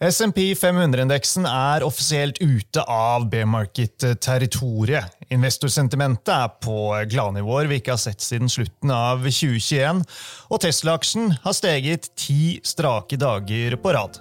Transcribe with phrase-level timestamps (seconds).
[0.00, 5.12] SMP 500-indeksen er offisielt ute av B-market-territoriet.
[5.28, 6.76] Investorsentimentet er på
[7.12, 10.00] gladnivåer vi ikke har sett siden slutten av 2021,
[10.48, 14.16] og Tesla-aksjen har steget ti strake dager på rad.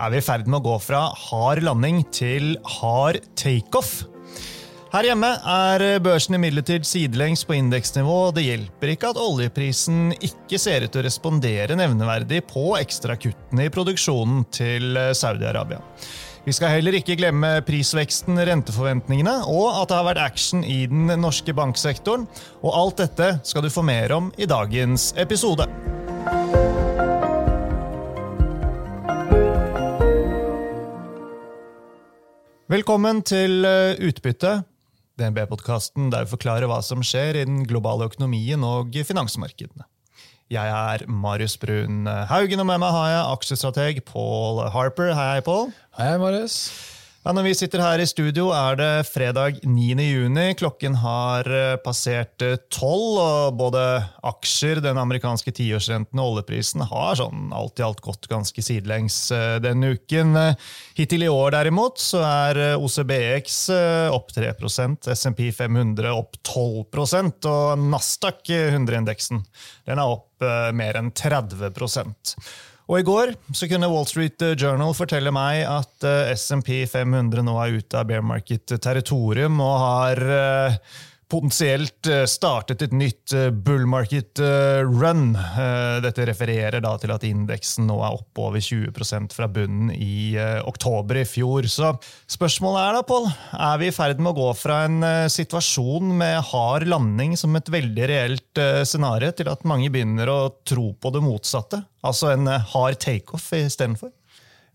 [0.00, 3.98] Er vi i ferd med å gå fra hard landing til hard takeoff?
[4.90, 10.58] Her hjemme er børsen imidlertid sidelengs på indeksnivå, og det hjelper ikke at oljeprisen ikke
[10.58, 15.78] ser ut til å respondere nevneverdig på ekstrakuttene i produksjonen til Saudi-Arabia.
[16.42, 21.12] Vi skal heller ikke glemme prisveksten, renteforventningene og at det har vært action i den
[21.22, 22.24] norske banksektoren.
[22.64, 25.68] Og alt dette skal du få mer om i dagens episode.
[32.74, 33.62] Velkommen til
[34.10, 34.56] Utbytte,
[35.20, 39.86] DNB-podkasten der vi forklarer hva som skjer i den globale økonomien og finansmarkedene.
[40.50, 45.12] Jeg er Marius Brun Haugen, og med meg har jeg aksjestrateg Paul Harper.
[45.14, 45.70] Hei, Paul.
[45.94, 46.56] Hei, Marius.
[47.20, 50.04] Ja, når vi sitter her i studio, er det fredag 9.
[50.06, 50.44] juni.
[50.56, 51.44] Klokken har
[51.84, 52.40] passert
[52.72, 53.82] tolv, og både
[54.24, 59.18] aksjer, den amerikanske tiårsrenten og oljeprisen har sånn alt i alt gått ganske sidelengs
[59.60, 60.32] denne uken.
[60.96, 63.60] Hittil i år derimot så er OCBX
[64.16, 69.44] opp 3% SMP 500 opp 12% og Nasdaq 100-indeksen
[69.90, 70.40] den er opp
[70.72, 71.68] mer enn 30
[72.90, 77.76] og I går så kunne Wall Street Journal fortelle meg at SMP 500 nå er
[77.78, 80.22] ute av bear market-territorium og har
[81.30, 84.40] potensielt startet et nytt bull market
[84.86, 85.32] run.
[86.04, 90.34] Dette refererer da til at indeksen nå er oppe over 20% fra bunnen i
[90.66, 91.68] oktober i fjor.
[91.70, 91.92] Så
[92.30, 95.00] spørsmålet er da, Paul, er vi i ferd med å gå fra en
[95.30, 100.90] situasjon med hard landing som et veldig reelt scenario, til at mange begynner å tro
[100.98, 101.84] på det motsatte?
[102.06, 104.12] Altså en hard takeoff istedenfor?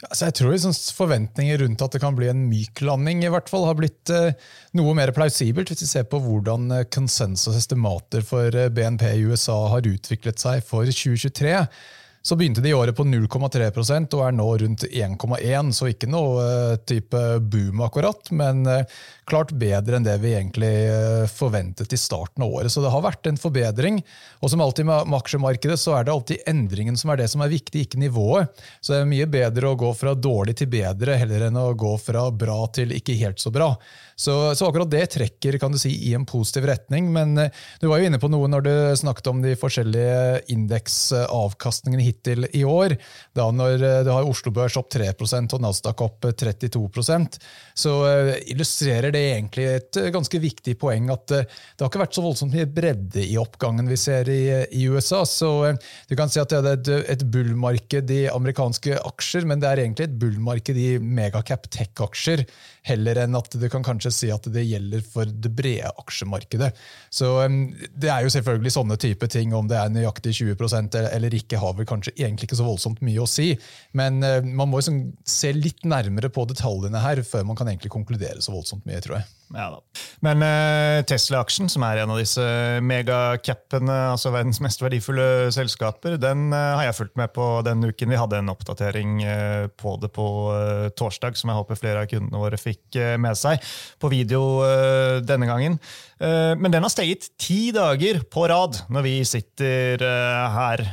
[0.03, 3.47] Altså jeg tror liksom Forventninger rundt at det kan bli en myk landing, i hvert
[3.49, 4.35] fall har blitt eh,
[4.75, 10.41] noe mer plausibelt, hvis vi ser på hvordan konsensusestimater for BNP i USA har utviklet
[10.41, 11.55] seg for 2023.
[12.25, 17.19] Så begynte de året på 0,3% og er nå rundt 1,1, så ikke noe type
[17.53, 18.65] boom akkurat, men
[19.29, 20.71] klart bedre enn det vi egentlig
[21.29, 22.73] forventet i starten av året.
[22.73, 23.99] Så det har vært en forbedring.
[24.41, 27.53] Og som alltid med aksjemarkedet så er det alltid endringen som er det som er
[27.53, 28.65] viktig, ikke nivået.
[28.81, 31.93] Så det er mye bedre å gå fra dårlig til bedre heller enn å gå
[32.01, 33.69] fra bra til ikke helt så bra.
[34.15, 37.13] Så, så, akkurat det trekker kan du si, i en positiv retning.
[37.13, 42.14] Men du var jo inne på noe når du snakket om de forskjellige indeksavkastningene hittil
[42.55, 42.95] i år.
[43.35, 47.39] Da når du har Oslo Børs opp 3% og Nasdaq opp 32%
[47.75, 47.93] så
[48.47, 52.69] illustrerer det egentlig et ganske viktig poeng at det har ikke vært så voldsomt mye
[52.69, 55.23] bredde i oppgangen vi ser i, i USA.
[55.27, 55.49] Så
[56.09, 59.83] du kan si at det er et, et bullmarked i amerikanske aksjer, men det er
[59.83, 62.45] egentlig et bullmarked i megacap tech-aksjer,
[62.85, 66.71] heller enn at du kan kanskje si at det gjelder for det brede aksjemarkedet.
[67.09, 67.33] Så
[67.95, 71.73] Det er jo selvfølgelig sånne type ting, om det er nøyaktig 20% eller ikke, har
[71.77, 73.51] vel kanskje egentlig ikke så voldsomt mye å si.
[73.97, 78.43] Men man må liksom se litt nærmere på detaljene her før man kan egentlig konkludere
[78.43, 79.29] så voldsomt mye, tror jeg.
[79.53, 79.79] Ja da.
[80.25, 82.43] Men uh, Tesla-aksjen, som er en av disse
[82.85, 88.09] megacapene, altså verdens mest verdifulle selskaper, den uh, har jeg fulgt med på den uken.
[88.09, 90.25] Vi hadde en oppdatering uh, på det på
[90.97, 93.61] torsdag, som jeg håper flere av kundene våre fikk med seg
[94.01, 94.41] på video
[95.25, 95.77] denne gangen.
[96.19, 100.01] men den har steget ti dager på rad når vi sitter
[100.55, 100.83] her.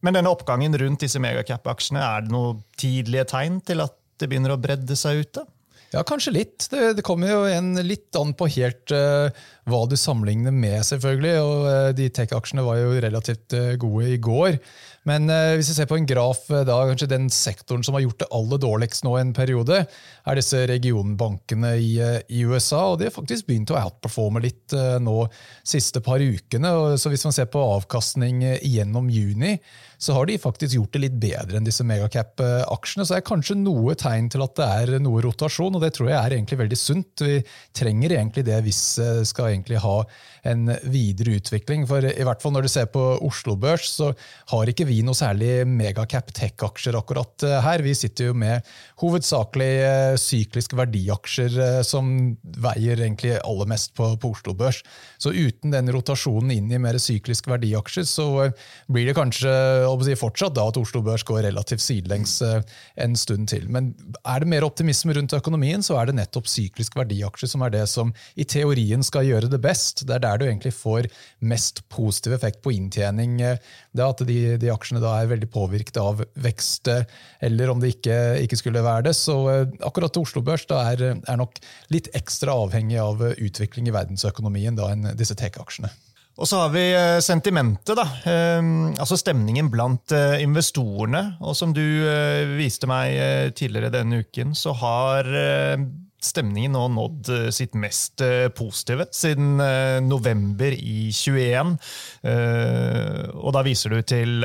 [0.00, 4.54] men denne oppgangen rundt disse megacap-aksjene, er det noen tidlige tegn til at det begynner
[4.54, 5.46] å bredde seg ute?
[5.94, 6.66] Ja, kanskje litt.
[6.70, 9.30] Det, det kommer jo en litt an på helt uh,
[9.70, 11.34] hva du sammenligner med, selvfølgelig.
[11.42, 14.58] og uh, De tech-aksjene var jo relativt uh, gode i går.
[15.06, 18.26] Men hvis vi ser på en graf, da kanskje den sektoren som har gjort det
[18.34, 21.92] aller dårligst nå en periode, er disse regionbankene i,
[22.26, 22.80] i USA.
[22.88, 25.14] og De har faktisk begynt å outperforme litt nå
[25.62, 26.74] siste par ukene.
[26.74, 29.54] Og, så Hvis man ser på avkastning gjennom juni,
[29.98, 33.06] så har de faktisk gjort det litt bedre enn disse megacap-aksjene.
[33.06, 36.10] Så det er kanskje noe tegn til at det er noe rotasjon, og det tror
[36.10, 37.24] jeg er egentlig veldig sunt.
[37.24, 37.38] Vi
[37.76, 39.96] trenger egentlig det hvis vi skal egentlig ha
[40.46, 41.86] en videre utvikling.
[41.88, 44.12] For i hvert fall når du ser på Oslo Børs, så
[44.52, 47.84] har ikke vi noe særlig megacap tech-aksjer akkurat her.
[47.84, 48.66] Vi sitter jo med
[49.02, 52.12] hovedsakelig sykliske verdiaksjer som
[52.66, 54.82] veier egentlig aller mest på, på Oslo Børs.
[55.18, 58.28] Så uten den rotasjonen inn i mer sykliske verdiaksjer, så
[58.92, 59.52] blir det kanskje
[60.06, 62.62] si fortsatt da at Oslo Børs går relativt sidelengs eh,
[63.02, 63.66] en stund til.
[63.72, 63.92] Men
[64.22, 67.84] er det mer optimisme rundt økonomien, så er det nettopp syklisk verdiaksje som er det
[67.90, 70.06] som i teorien skal gjøre det best.
[70.06, 71.10] Det er der du egentlig får
[71.42, 73.38] mest positiv effekt på inntjening.
[73.42, 76.88] Det er at de, de tech-aksjene da er veldig påvirket av vekst,
[77.40, 79.16] eller om det ikke, ikke skulle være det.
[79.16, 79.36] Så
[79.80, 81.58] akkurat Oslo Børs da er, er nok
[81.90, 85.90] litt ekstra avhengig av utvikling i verdensøkonomien da enn disse tech-aksjene.
[86.36, 88.04] Og så har vi eh, sentimentet, da.
[88.28, 91.22] Ehm, altså stemningen blant eh, investorene.
[91.40, 93.16] Og som du eh, viste meg
[93.56, 95.30] tidligere denne uken, så har
[96.26, 98.22] stemningen nå nådd sitt mest
[98.56, 99.60] positive siden
[100.08, 101.76] november i 21.
[103.36, 104.42] Og da viser du til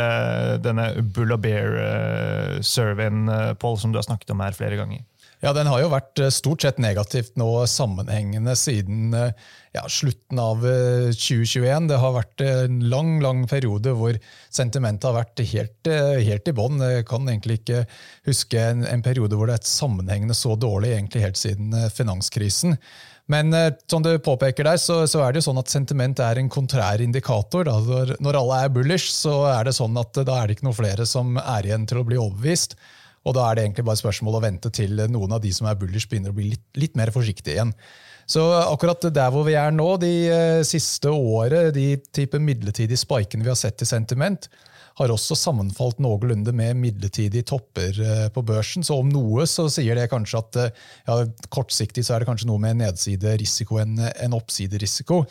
[0.62, 3.24] denne Bull og Bear-surveyen,
[3.58, 5.02] Paul, som du har snakket om her flere ganger.
[5.42, 9.32] Ja, Den har jo vært eh, stort sett negativt nå sammenhengende siden eh,
[9.74, 11.66] ja, slutten av 2021.
[11.66, 14.20] Eh, det har vært en lang lang periode hvor
[14.54, 15.90] sentimentet har vært helt,
[16.28, 16.78] helt i bånn.
[16.86, 17.82] Jeg kan egentlig ikke
[18.30, 22.78] huske en, en, periode hvor det er et sammenhengende så dårlig egentlig helt siden finanskrisen.
[23.32, 23.56] Men
[23.90, 27.02] som du påpeker der, så, så, er det jo sånn at sentiment er en kontrær
[27.02, 27.66] indikator.
[27.66, 30.78] Når, når alle er bullish, så er det sånn at da er det ikke noe
[30.78, 32.76] flere som er igjen til å bli overbevist.
[33.28, 35.68] Og da er det egentlig bare et spørsmål å vente til noen av de som
[35.70, 37.76] er bullish, begynner å bli litt, litt mer forsiktige igjen.
[38.30, 43.46] Så akkurat der hvor vi er nå, de uh, siste året, de type midlertidige spikene
[43.46, 44.48] vi har sett i sentiment,
[45.00, 48.86] har også sammenfalt noenlunde med midlertidige topper uh, på børsen.
[48.88, 51.20] Så om noe så sier det kanskje at uh, ja,
[51.54, 55.26] kortsiktig så er det kanskje noe med nedsiderisiko enn en oppsiderisiko.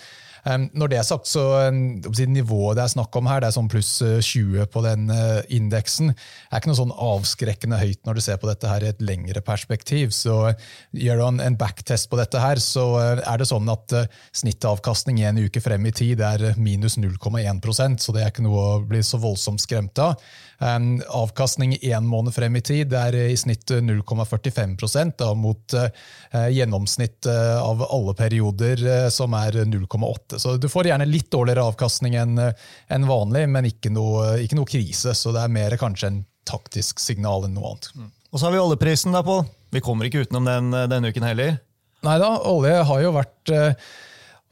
[0.46, 3.90] Når det er sagt, så nivået det er snakk om her, det er sånn pluss
[4.00, 6.12] 20 eh, på den eh, indeksen,
[6.50, 9.42] er ikke noe sånn avskrekkende høyt når du ser på dette her i et lengre
[9.44, 10.14] perspektiv.
[10.16, 10.38] Så
[10.96, 13.94] Gjør du en backtest på dette, her, så eh, er det sånn at
[14.36, 18.78] snittavkastning en uke frem i tid er minus 0,1% så det er ikke noe å
[18.86, 20.16] bli så voldsomt skremt av.
[20.60, 25.74] Avkastning én måned frem i tid er i snitt 0,45% da, mot
[26.52, 30.36] gjennomsnitt av alle perioder, som er 0,8.
[30.36, 35.16] Så du får gjerne litt dårligere avkastning enn vanlig, men ikke noe, ikke noe, krise.
[35.16, 36.20] Så det er mer kanskje en
[36.50, 37.90] taktisk signal enn noe annet.
[37.96, 38.12] Mm.
[38.30, 39.46] Og så har vi oljeprisen, da, Pål.
[39.70, 41.58] Vi kommer ikke utenom den denne uken heller.
[42.06, 43.88] Nei da, olje har jo vært eh,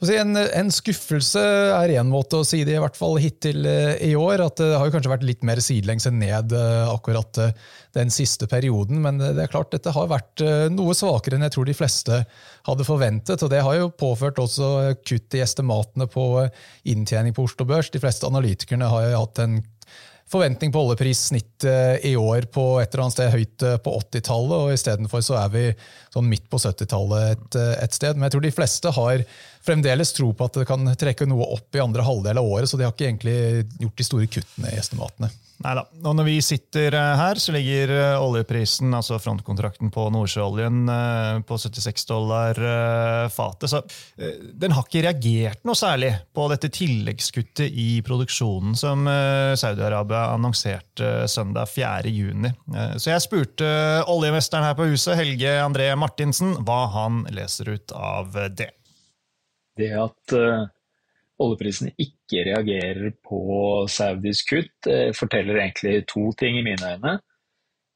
[0.07, 1.41] en, en, skuffelse
[1.75, 4.45] er én måte å si det, i hvert fall hittil eh, i år.
[4.45, 7.51] at Det har kanskje vært litt mer sidelengs enn ned eh, akkurat eh,
[7.97, 9.01] den siste perioden.
[9.03, 12.21] Men det er klart dette har vært noe svakere enn jeg tror de fleste
[12.69, 13.43] hadde forventet.
[13.43, 16.29] og Det har jo påført også kutt i estimatene på
[16.87, 17.91] inntjening på Oslo Børs.
[17.91, 19.59] De fleste analytikerne har jo hatt en
[20.29, 25.23] forventning på oljeprissnittet i år på et eller annet sted høyt på 80-tallet, og istedenfor
[25.25, 25.63] så er vi
[26.13, 28.17] sånn midt på 70-tallet et, et, sted.
[28.17, 29.23] Men jeg tror de fleste har
[29.65, 32.79] fremdeles tro på at det kan trekke noe opp i andre halvdel av året, så
[32.79, 33.37] de har ikke egentlig
[33.79, 35.31] gjort de store kuttene i estimatene.
[35.59, 35.81] Neida.
[36.07, 41.39] Og når vi sitter eh, her, så ligger eh, oljeprisen, altså frontkontrakten på nordsjøoljen, eh,
[41.43, 42.59] på 76 dollar
[43.33, 43.71] fatet.
[43.71, 43.81] Så
[44.59, 51.69] den har ikke reagert noe særlig på dette tilleggskuttet i produksjonen som Saudi-Arabia annonserte søndag
[51.71, 52.97] 4.6.
[52.99, 53.69] Så jeg spurte
[54.09, 58.71] oljemesteren her på huset, Helge André Martinsen, hva han leser ut av det
[59.79, 60.67] det at uh,
[61.39, 63.39] oljeprisen ikke reagerer på
[63.91, 67.17] Saudis kutt, uh, forteller egentlig to ting i mine øyne.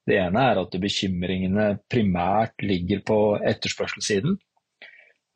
[0.07, 4.35] Det ene er at bekymringene primært ligger på etterspørselssiden.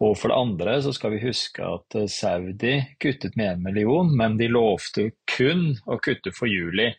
[0.04, 4.12] Og for det andre så skal vi huske at eh, Saudi kuttet med én million,
[4.14, 6.92] men de lovte kun å kutte for juli.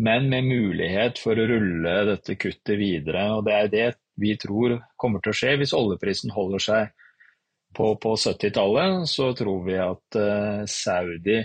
[0.00, 3.26] Men med mulighet for å rulle dette kuttet videre.
[3.36, 3.88] Og det er det
[4.20, 6.94] vi tror kommer til å skje hvis oljeprisen holder seg
[7.76, 11.38] på, på 70-tallet så tror vi at uh, Saudi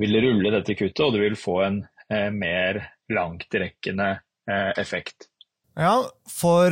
[0.00, 2.80] vil rulle dette kuttet, og det vil få en uh, mer
[3.12, 4.10] langtrekkende
[4.50, 5.28] uh, effekt.
[5.74, 5.96] Ja,
[6.30, 6.70] for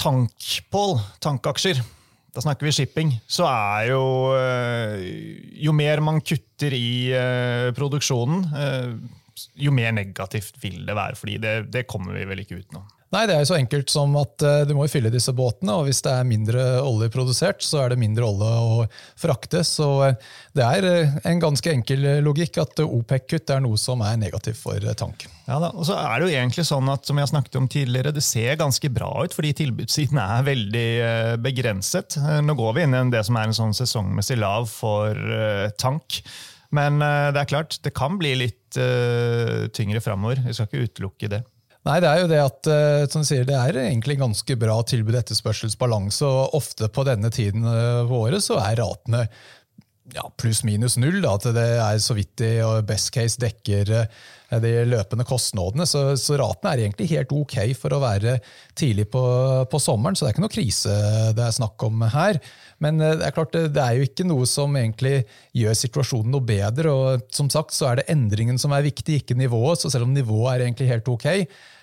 [0.00, 1.82] tankpål, tankaksjer,
[2.32, 4.04] da snakker vi shipping, så er jo
[5.60, 7.10] Jo mer man kutter i
[7.76, 8.46] produksjonen,
[9.60, 11.18] jo mer negativt vil det være.
[11.20, 12.88] fordi det, det kommer vi vel ikke utenom.
[13.10, 15.88] Nei, Det er jo så enkelt som at uh, du må fylle disse båtene, og
[15.88, 18.84] hvis det er mindre olje produsert, så er det mindre olje å
[19.18, 19.64] frakte.
[19.66, 24.20] Så uh, det er uh, en ganske enkel logikk at OPEC-kutt er noe som er
[24.20, 25.26] negativt for tank.
[25.50, 28.14] Ja da, og så er Det jo egentlig sånn at som jeg snakket om tidligere,
[28.14, 30.88] det ser ganske bra ut, fordi tilbudssiden er veldig
[31.42, 32.14] begrenset.
[32.46, 35.18] Nå går vi inn i det som er en sånn sesongmessig lav for
[35.82, 36.22] tank.
[36.70, 38.78] Men det er klart, det kan bli litt
[39.74, 40.44] tyngre framover.
[40.46, 41.42] Vi skal ikke utelukke det.
[41.88, 42.68] Nei, det er jo det at
[43.08, 46.26] som du sier, det er egentlig ganske bra tilbud-etterspørselsbalanse.
[46.28, 49.24] og Ofte på denne tiden på eh, året så er ratene
[50.14, 51.20] ja, pluss-minus null.
[51.22, 52.52] Da, at det er så vidt de
[52.86, 53.92] best case dekker
[54.58, 55.86] de løpende kostnadene.
[55.86, 58.38] Så, så, raten er egentlig helt ok for å være
[58.78, 59.22] tidlig på,
[59.70, 60.96] på, sommeren, så det er ikke noe krise
[61.36, 62.40] det er snakk om her.
[62.82, 65.20] Men det er klart, det er jo ikke noe som egentlig
[65.56, 66.94] gjør situasjonen noe bedre.
[66.94, 69.82] og Som sagt så er det endringen som er viktig, ikke nivået.
[69.82, 71.28] Så selv om nivået er egentlig helt ok,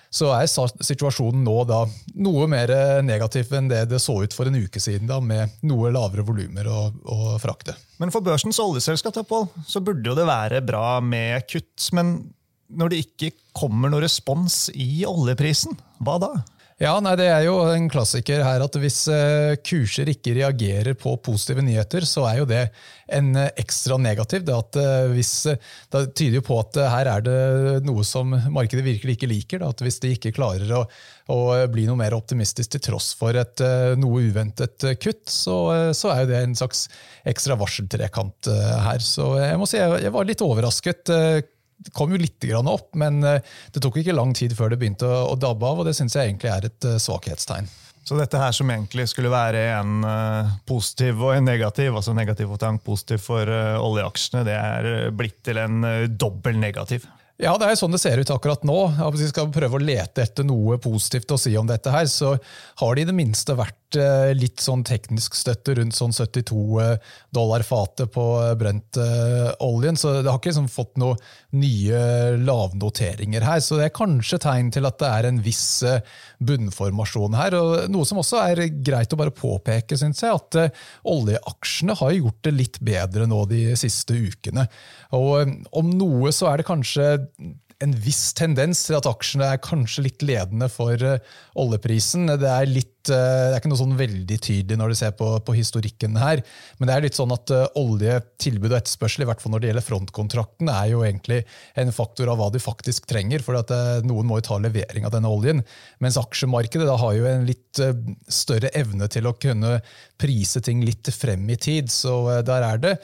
[0.09, 1.81] så er situasjonen nå da
[2.23, 2.71] noe mer
[3.05, 6.69] negativ enn det det så ut for en uke siden, da, med noe lavere volumer
[6.71, 7.75] å, å, frakte.
[8.01, 9.17] Men for børsens oljeselskap
[9.67, 11.89] så burde jo det være bra med kutt.
[11.97, 12.17] Men
[12.67, 16.31] når det ikke kommer noen respons i oljeprisen, hva da?
[16.77, 21.15] Ja, nei, Det er jo en klassiker her at hvis eh, kurser ikke reagerer på
[21.25, 22.67] positive nyheter, så er jo det
[23.17, 24.43] en eh, ekstra negativ.
[24.45, 25.31] Det, at eh, hvis,
[25.89, 27.39] det tyder jo på at her er det
[27.87, 29.65] noe som markedet virkelig ikke liker.
[29.65, 30.83] At Hvis de ikke klarer å,
[31.33, 31.39] å,
[31.73, 33.65] bli noe mer optimistisk til tross for et
[33.97, 35.57] noe uventet kutt, så,
[35.97, 36.85] så er jo det en slags
[37.25, 38.53] ekstra varseltrekant
[38.85, 39.01] her.
[39.01, 41.09] Så jeg må si jeg var litt overrasket
[41.77, 43.43] det kom jo litt opp, men eh,
[43.73, 46.31] det tok ikke lang tid før det begynte å, dabbe av, og det syns jeg
[46.31, 47.69] egentlig er et eh, svakhetstegn.
[48.07, 52.53] Så dette her som egentlig skulle være en uh, positiv og en negativ, altså negativ
[52.55, 55.83] og tank positiv for oljeaksjene, det er blitt til en
[56.15, 57.03] dobbel negativ?
[57.37, 58.77] Ja, det er jo sånn det ser ut akkurat nå.
[59.13, 62.33] Hvis vi skal prøve å lete etter noe positivt å si om dette, her, så
[62.81, 63.86] har det i det minste vært eh,
[64.35, 69.99] litt sånn teknisk støtte rundt sånn 72 eh, dollar fatet på eh, brent-oljen.
[69.99, 71.21] Så det har ikke liksom fått noen
[71.55, 72.01] nye
[72.41, 73.61] lavnoteringer her.
[73.63, 75.67] Så det er kanskje tegn til at det er en viss
[76.43, 77.57] bunnformasjon her.
[77.59, 80.75] og Noe som også er greit å bare påpeke, syns jeg, at
[81.07, 84.67] oljeaksjene har gjort det litt bedre nå de siste ukene.
[85.15, 87.13] Og om noe så er det kanskje
[87.83, 91.19] en viss tendens til at aksjene er kanskje litt ledende for uh,
[91.61, 92.25] oljeprisen.
[92.41, 95.29] Det er, litt, uh, det er ikke noe sånn veldig tydelig når du ser på,
[95.45, 96.41] på historikken her,
[96.79, 99.71] men det er litt sånn at uh, oljetilbud og etterspørsel, i hvert fall når det
[99.71, 101.43] gjelder frontkontrakten, er jo egentlig
[101.77, 103.61] en faktor av hva du faktisk trenger, for
[104.07, 105.61] noen må jo ta levering av denne oljen.
[106.03, 107.81] Mens aksjemarkedet da har jo en litt
[108.31, 109.77] større evne til å kunne
[110.17, 112.95] prise ting litt frem i tid, så der er det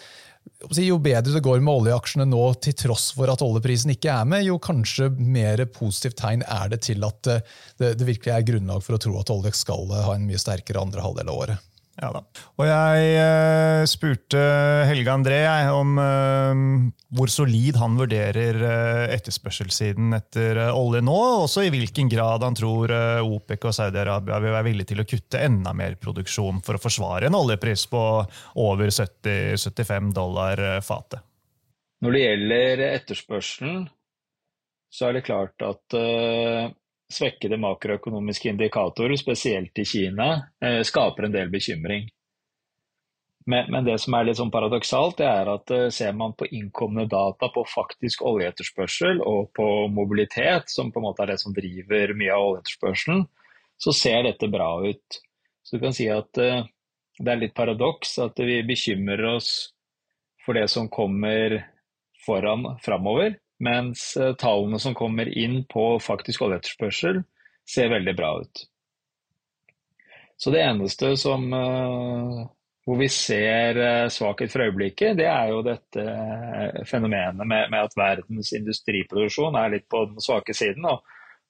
[0.80, 4.46] jo bedre det går med oljeaksjene nå, til tross for at oljeprisen ikke er med,
[4.48, 7.44] jo kanskje mer positivt tegn er det til at eh,
[7.82, 10.82] det, det virkelig er grunnlag for å tro at olje skal ha en mye sterkere
[10.84, 11.70] andre halvdel av året.
[12.02, 12.24] Ja da.
[12.58, 14.40] Og jeg uh, spurte
[14.90, 16.64] Helge André om uh,
[17.14, 22.58] hvor solid han vurderer uh, etterspørselssiden etter olje nå, og også i hvilken grad han
[22.58, 26.82] tror OPEC og Saudi-Arabia vil være villige til å kutte enda mer produksjon for å
[26.82, 28.04] forsvare en oljepris på
[28.64, 31.22] over 70-75 dollar fatet.
[32.04, 33.84] Når det gjelder etterspørselen,
[34.92, 35.96] så er det klart at
[37.12, 40.30] svekkede makroøkonomiske indikatorer, spesielt i Kina,
[40.64, 42.08] eh, skaper en del bekymring.
[43.46, 47.04] Men, det som er litt sånn paradoksalt, det er at uh, ser man på innkomne
[47.12, 52.16] data på faktisk oljeetterspørsel og på mobilitet, som på en måte er det som driver
[52.16, 53.26] mye av oljeetterspørselen,
[53.84, 55.20] så ser dette bra ut.
[55.64, 56.64] Så du kan si at uh,
[57.20, 59.52] det er litt paradoks at vi bekymrer oss
[60.46, 61.60] for det som kommer
[62.24, 67.22] foran framover, mens eh, tallene som kommer inn på faktisk oljeetterspørsel,
[67.70, 68.66] ser veldig bra ut.
[70.38, 72.44] Så det eneste som eh,
[72.84, 76.06] hvor vi ser eh, svakhet for øyeblikket, det er jo dette
[76.90, 80.86] fenomenet med, med at verdens industriproduksjon er litt på den svake siden.
[80.90, 81.06] Og,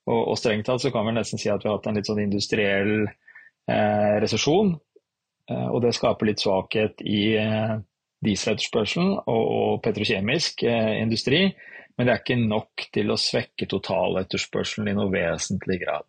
[0.05, 2.09] og, og, strengt tatt så kan vi nesten si at vi har hatt en litt
[2.09, 4.75] sånn industriell eh, resesjon.
[5.49, 7.75] Eh, og det skaper litt svakhet i eh,
[8.23, 11.47] dieseletterspørselen og, og petrokjemisk eh, industri
[11.97, 16.07] men det er ikke nok til å svekke totaletterspørselen i noe vesentlig grad.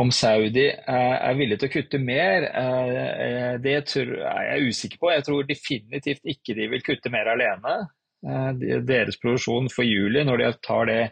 [0.00, 5.10] Om Saudi er villig til å kutte mer, eh, det er jeg usikker på.
[5.12, 7.74] Jeg tror definitivt ikke de vil kutte mer alene.
[8.20, 11.02] Eh, deres produksjon for juli, når de tar det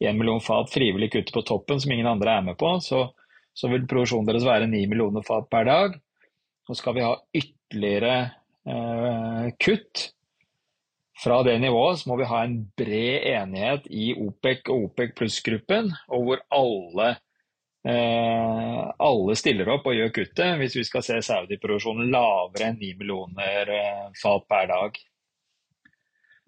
[0.00, 3.04] 1 million fat frivillig kutt på toppen, som ingen andre er med på, så,
[3.54, 5.96] så vil produksjonen deres være 9 millioner fat per dag.
[6.66, 8.16] Og skal vi ha ytterligere
[8.66, 10.10] eh, kutt,
[11.16, 15.90] fra det nivået så må vi ha en bred enighet i OPEC og OPEC pluss-gruppen,
[16.12, 17.08] og hvor alle,
[17.88, 22.94] eh, alle, stiller opp og gjør kuttet hvis vi skal se Saudi-produksjonen lavere enn 9
[23.00, 25.00] millioner eh, fat per dag.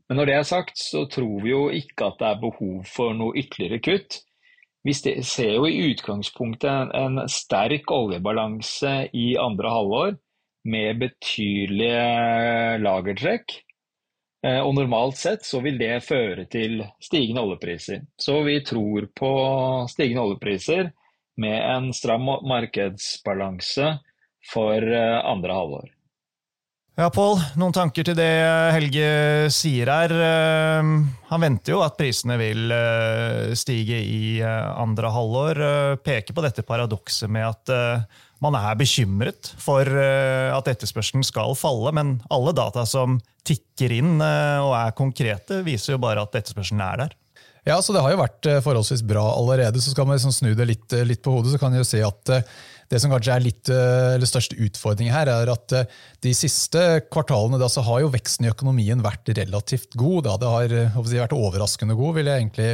[0.09, 3.17] Men når det er sagt, så tror vi jo ikke at det er behov for
[3.17, 4.23] noe ytterligere kutt.
[4.85, 10.15] Vi ser jo i utgangspunktet en, sterk oljebalanse i andre halvår
[10.69, 13.59] med betydelige lagertrekk.
[14.47, 18.05] Eh, og normalt sett så vil det føre til stigende oljepriser.
[18.21, 19.31] Så vi tror på
[19.91, 20.93] stigende oljepriser
[21.43, 23.97] med en stram markedsbalanse
[24.53, 25.89] for eh, andre halvår.
[26.99, 28.27] Ja, Pål, noen tanker til det
[28.75, 29.07] Helge
[29.55, 30.11] sier her.
[30.11, 30.89] Eh,
[31.29, 35.61] han venter jo at prisene vil eh, stige i eh, andre halvår.
[36.03, 37.71] Peker på dette paradokset med at
[38.43, 44.75] man er bekymret for at etterspørselen skal falle, men alle data som tikker inn og
[44.79, 47.17] er konkrete, viser jo bare at etterspørselen er der.
[47.67, 49.83] Ja, så Det har jo vært forholdsvis bra allerede.
[49.83, 52.03] så Skal man liksom snu det litt, litt på hodet, så kan jeg jo si
[52.03, 52.35] at
[52.89, 56.85] det som kanskje er litt, eh, eller største utfordringen her, er at eh, de siste
[57.13, 60.25] kvartalene da, har jo veksten i økonomien vært relativt god.
[60.29, 60.37] Da.
[60.41, 62.71] Det har eh, si, vært overraskende god, vil jeg egentlig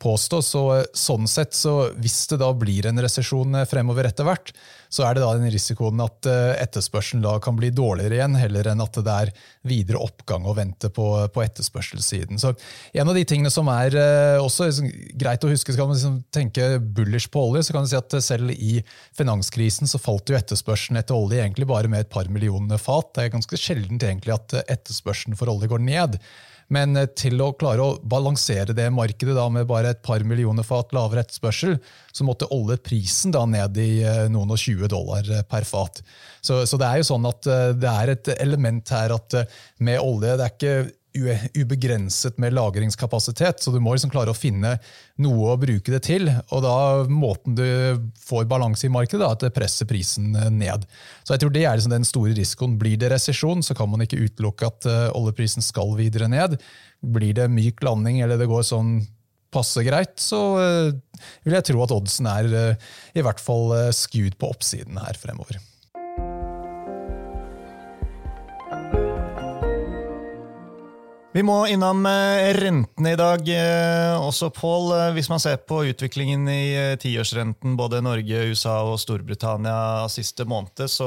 [0.00, 0.40] påstå.
[0.44, 0.64] Så,
[0.96, 4.54] sånn sett, så hvis det da blir en resesjon fremover etter hvert,
[4.88, 8.82] så er det da den risikoen at etterspørselen da kan bli dårligere igjen, heller enn
[8.84, 9.32] at det er
[9.68, 12.40] videre oppgang å vente på, på etterspørselssiden.
[12.40, 12.54] Så
[12.92, 13.94] En av de tingene som er
[14.40, 14.90] også liksom,
[15.20, 18.18] greit å huske, skal man liksom tenke bullish på olje, så kan du si at
[18.24, 18.78] selv i
[19.16, 23.12] finanskrisen så falt jo etterspørselen etter olje egentlig bare med et par millioner fat.
[23.14, 26.18] Det er ganske sjeldent egentlig at etterspørselen for olje går ned.
[26.74, 30.66] Men eh, til å klare å balansere det markedet da med bare et par millioner
[30.66, 31.78] fat lavere etterspørsel,
[32.12, 36.02] så måtte oljeprisen da ned i eh, noen og 20 dollar eh, per fat.
[36.40, 39.34] Så, så, det er jo sånn at det er et element her at
[39.84, 40.76] med olje det er ikke
[41.58, 44.76] ubegrenset med lagringskapasitet, så du må liksom klare å finne
[45.22, 46.28] noe å bruke det til.
[46.28, 46.76] og da
[47.10, 47.66] Måten du
[48.22, 50.86] får balanse i markedet, er at det presser prisen ned.
[51.24, 52.78] Så jeg tror Det er liksom den store risikoen.
[52.78, 56.58] Blir det resesjon, så kan man ikke utelukke at uh, oljeprisen skal videre ned.
[57.00, 59.00] Blir det myk landing eller det går sånn
[59.54, 64.36] passe greit, så uh, vil jeg tro at oddsen er uh, i hvert fall skewed
[64.38, 65.58] på oppsiden her fremover.
[71.38, 74.88] Vi må innom eh, rentene i dag eh, også, Pål.
[74.96, 80.82] Eh, hvis man ser på utviklingen i tiårsrenten både Norge, USA og Storbritannia siste måned,
[80.90, 81.06] så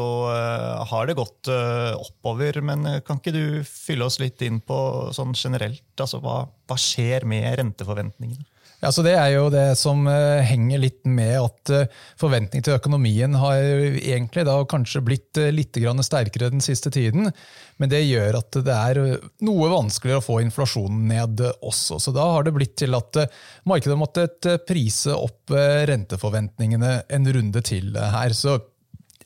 [0.87, 2.61] har det gått oppover.
[2.63, 4.79] Men kan ikke du fylle oss litt inn på
[5.11, 5.83] sånn generelt?
[5.99, 8.47] Altså, hva, hva skjer med renteforventningene?
[8.81, 12.73] Ja, så Det er jo det som uh, henger litt med at uh, forventning til
[12.73, 17.29] økonomien har egentlig da kanskje blitt uh, litt sterkere den siste tiden.
[17.77, 18.99] Men det gjør at det er
[19.45, 21.99] noe vanskeligere å få inflasjonen ned også.
[22.01, 23.21] Så da har det blitt til at
[23.69, 28.33] markedet måttet prise opp renteforventningene en runde til her.
[28.37, 28.57] Så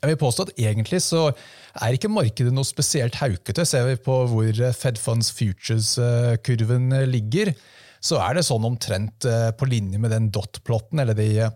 [0.02, 1.30] jeg vil påstå at egentlig så
[1.80, 7.52] er ikke markedet noe spesielt haukete, ser vi på hvor Fed Funds Futures-kurven ligger
[8.06, 11.54] så er det sånn omtrent eh, på linje med den dot-plotten, eller de eh,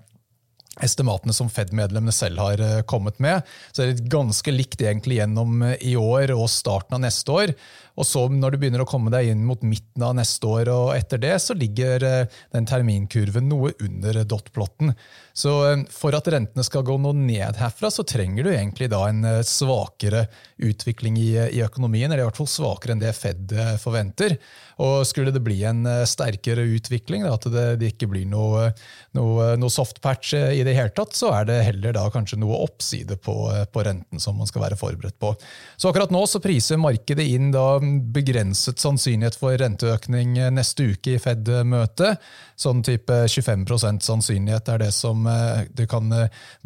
[0.85, 3.47] estimatene som Fed-medlemmene selv har eh, kommet med.
[3.71, 7.55] Så det er ganske likt egentlig gjennom i år og starten av neste år.
[8.01, 10.95] Og så når du begynner å komme deg inn mot midten av neste år og
[10.97, 14.95] etter det, så ligger den terminkurven noe under dot-plotten.
[15.37, 15.53] Så
[15.93, 20.27] for at rentene skal gå noe ned herfra, så trenger du egentlig da en svakere
[20.61, 24.39] utvikling i, i økonomien, eller i hvert fall svakere enn det Fed forventer.
[24.81, 28.71] Og skulle det bli en eh, sterkere utvikling, at det, det ikke blir noe,
[29.17, 32.63] noe, noe softpatch eh, i det hele tatt, så er det heller da kanskje noe
[32.65, 35.35] oppside på, eh, på, renten som man skal være forberedt på.
[35.77, 37.67] Så akkurat nå så priser markedet inn da
[38.15, 42.21] begrenset sannsynlighet for renteøkning neste uke i Fed-møtet.
[42.61, 45.25] Sånn type 25% sannsynlighet er det som
[45.73, 46.11] du kan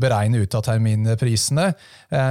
[0.01, 1.69] beregne ut av terminprisene.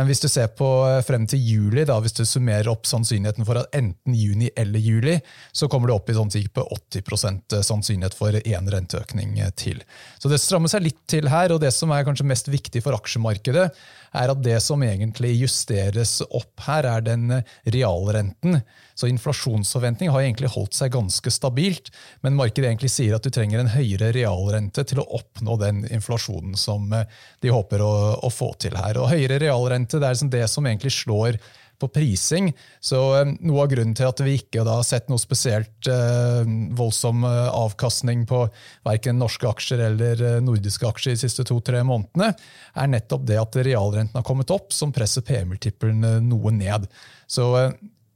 [0.10, 0.70] Hvis du ser på
[1.08, 5.18] frem til juli, da, hvis du summerer opp sannsynligheten for at enten juni eller juli,
[5.56, 9.80] så kommer det opp i sånn type 80% sannsynlighet for én renteøkning til.
[10.20, 13.00] Så det strammer seg litt til her, og det som er kanskje mest viktig for
[13.00, 13.70] aksjemarkedet,
[14.14, 17.32] er at det som egentlig justeres opp her, er den
[17.74, 18.60] realrenten.
[18.94, 21.90] Så inflasjonsforventning har egentlig holdt seg ganske stabilt,
[22.22, 26.54] men markedet egentlig sier at du trenger en høyere realrente til å oppnå den inflasjonen
[26.60, 29.02] som de håper å, å få til her.
[29.02, 31.42] Og høyere realrente det er liksom det som egentlig slår
[31.84, 32.52] på prising.
[32.80, 36.44] Så eh, Noe av grunnen til at vi ikke har sett noe spesielt eh,
[36.78, 38.46] voldsom eh, avkastning på
[38.86, 42.34] verken norske aksjer eller nordiske aksjer de siste to-tre månedene,
[42.74, 46.88] er nettopp det at realrenten har kommet opp, som presser PM-multippelen noe ned.
[47.28, 47.50] Så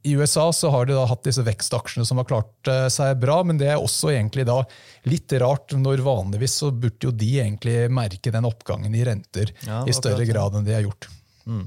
[0.06, 3.58] i USA så har de da hatt disse vekstaksjene som har klart seg bra, men
[3.60, 4.60] det er også egentlig da
[5.10, 9.82] litt rart, når vanligvis så burde jo de egentlig merke den oppgangen i renter ja,
[9.88, 11.10] i større grad enn de har gjort.
[11.48, 11.66] Mm.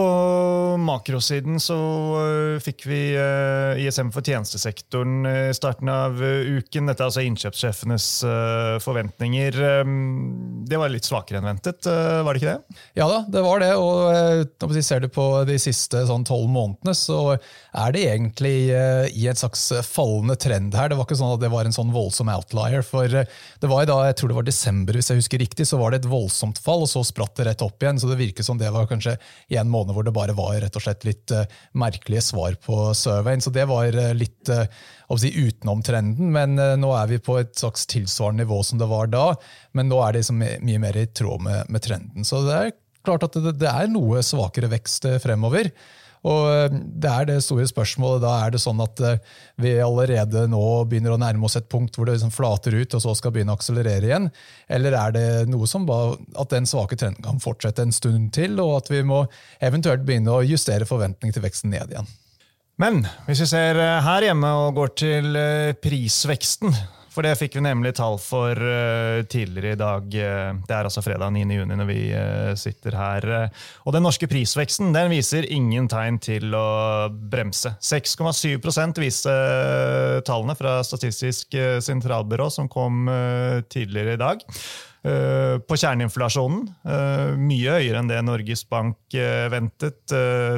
[0.00, 6.88] På makrosiden så uh, fikk vi uh, ISM for tjenestesektoren i starten av uken.
[6.88, 8.06] Dette er altså innkjøpssjefenes
[8.80, 9.58] forventninger.
[9.84, 12.78] Um, det var litt svakere enn ventet, var det ikke det?
[12.96, 13.70] Ja da, det var det.
[13.76, 18.54] Og når vi ser det på de siste sånn tolv månedene, så er det egentlig
[18.70, 20.92] i et slags fallende trend her.
[20.92, 22.86] Det var ikke sånn at det var en sånn voldsom outlier.
[22.86, 25.80] For det var i da, jeg tror det var desember, hvis jeg husker riktig, så
[25.80, 28.00] var det et voldsomt fall, og så spratt det rett opp igjen.
[28.00, 29.18] Så det virker som det var kanskje
[29.60, 31.44] en måned måneder hvor det bare var rett og slett litt uh,
[31.78, 33.42] merkelige svar på surveyen.
[33.42, 34.66] Så det var uh, litt uh,
[35.18, 36.30] si, utenom trenden.
[36.34, 39.34] Men nå er vi på et slags tilsvarende nivå som det var da.
[39.72, 42.26] Men nå er det liksom mye mer i tråd med, med trenden.
[42.26, 42.76] Så det er
[43.06, 45.72] klart at det, det er noe svakere vekst fremover.
[46.28, 48.22] Og eh, Det er det store spørsmålet.
[48.24, 49.20] Da er det sånn at eh,
[49.60, 53.04] vi allerede nå begynner å nærme oss et punkt hvor det liksom flater ut, og
[53.04, 54.30] så skal begynne å akselerere igjen?
[54.68, 58.58] Eller er det noe som bare, at den svake trenden kan fortsette en stund til,
[58.60, 59.24] og at vi må
[59.64, 62.10] eventuelt begynne å justere forventning til veksten ned igjen?
[62.80, 65.44] Men hvis vi ser eh, her hjemme og går til
[65.80, 66.76] prisveksten,
[67.20, 70.06] for det fikk vi nemlig tall for uh, tidligere i dag.
[70.08, 71.42] Det er altså fredag 9.
[71.52, 73.26] juni når vi uh, sitter her.
[73.84, 77.74] Og den norske prisveksten den viser ingen tegn til å bremse.
[77.84, 78.56] 6,7
[79.02, 83.04] viste uh, tallene fra Statistisk sentralbyrå som kom
[83.68, 84.40] tidligere i dag.
[85.00, 86.64] På kjerneinflasjonen.
[87.40, 89.16] Mye høyere enn det Norges Bank
[89.52, 90.12] ventet.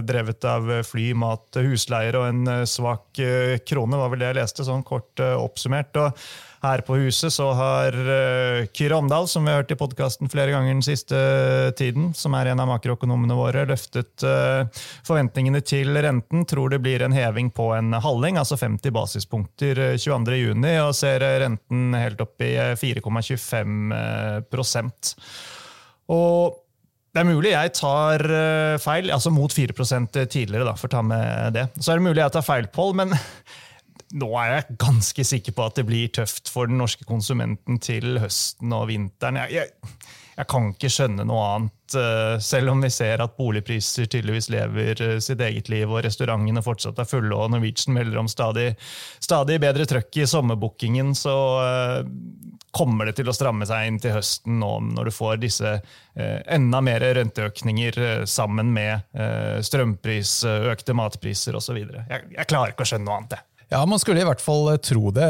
[0.08, 3.22] Drevet av fly, mat, husleier og en svak
[3.68, 6.00] krone, var vel det jeg leste, sånn kort oppsummert.
[6.02, 6.18] og
[6.62, 10.54] her på huset så har uh, Kyrre Omdal, som vi har hørt i podkasten flere
[10.54, 11.18] ganger den siste
[11.78, 14.62] tiden, som er en av makroøkonomene våre, løftet uh,
[15.06, 16.46] forventningene til renten.
[16.48, 20.54] Tror det blir en heving på en halving, altså 50 basispunkter 22.6,
[20.86, 23.92] og ser renten helt opp i 4,25
[26.14, 26.60] Og
[27.12, 28.22] det er mulig jeg tar
[28.80, 29.74] feil, altså mot 4
[30.30, 31.66] tidligere, da, for å ta med det.
[31.76, 33.12] Så er det mulig jeg tar feil, Pål, men
[34.12, 38.18] nå er jeg ganske sikker på at det blir tøft for den norske konsumenten til
[38.22, 39.40] høsten og vinteren.
[39.44, 44.08] Jeg, jeg, jeg kan ikke skjønne noe annet, eh, selv om vi ser at boligpriser
[44.08, 48.30] tydeligvis lever eh, sitt eget liv, og restaurantene fortsatt er fulle, og Norwegian melder om
[48.30, 48.70] stadig,
[49.20, 52.00] stadig bedre trøkk i sommerbookingen, så eh,
[52.72, 55.74] kommer det til å stramme seg inn til høsten nå når du får disse
[56.16, 59.12] enda mer renteøkninger sammen med
[59.60, 60.38] strømpris,
[60.72, 61.76] økte matpriser osv.
[61.76, 63.44] Jeg, jeg klarer ikke å skjønne noe annet.
[63.72, 65.28] Ja, Man skulle i hvert fall eh, tro det.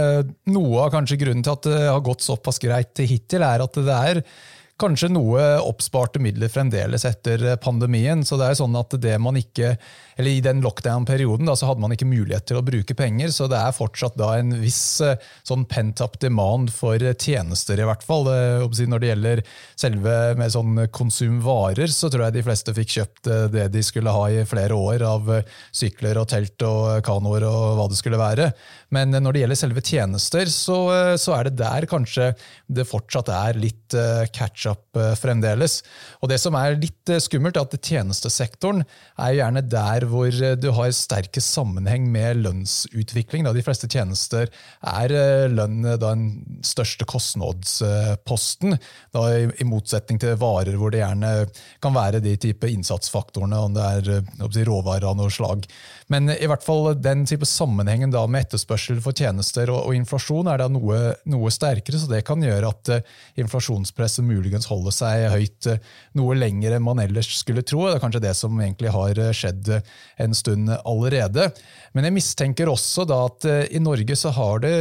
[0.50, 3.98] Noe av kanskje grunnen til at det har gått såpass greit hittil, er at det
[4.10, 4.22] er
[4.82, 8.24] kanskje noe oppsparte midler fremdeles etter pandemien.
[8.26, 9.76] Så det er sånn at det man ikke
[10.16, 13.48] eller I den lockdown-perioden da, så hadde man ikke mulighet til å bruke penger, så
[13.50, 15.16] det er fortsatt da en viss eh,
[15.48, 18.28] sånn pent-up demand for tjenester, i hvert fall.
[18.28, 19.42] Når det gjelder
[19.78, 24.14] selve med sånn konsumvarer, så tror jeg de fleste fikk kjøpt eh, det de skulle
[24.14, 28.20] ha i flere år av eh, sykler og telt og kanoer og hva det skulle
[28.20, 28.50] være.
[28.92, 30.78] Men når det gjelder selve tjenester, så,
[31.16, 32.32] så er det der kanskje
[32.68, 33.94] det fortsatt er litt
[34.36, 35.78] catch-up fremdeles.
[36.20, 38.82] Og det som er litt skummelt, er at tjenestesektoren
[39.16, 43.46] er gjerne der der hvor eh, du har sterke sammenheng med lønnsutvikling.
[43.46, 43.54] Da.
[43.54, 46.26] De fleste tjenester er eh, lønn eh, den
[46.66, 48.76] største kostnadsposten,
[49.14, 51.32] da, i motsetning til varer hvor det gjerne
[51.82, 55.66] kan være de type innsatsfaktorene, om det er råvarer av noe slag.
[56.12, 60.50] Men i hvert fall den type sammenhengen da med etterspørsel for tjenester og, og inflasjon
[60.50, 60.98] er da noe,
[61.30, 66.36] noe, sterkere, så det kan gjøre at uh, inflasjonspresset muligens holder seg høyt uh, noe
[66.36, 67.86] lenger enn man ellers skulle tro.
[67.86, 69.72] Det er kanskje det som egentlig har skjedd
[70.22, 71.48] en stund allerede.
[71.96, 74.74] Men jeg mistenker også da at uh, i Norge så har det,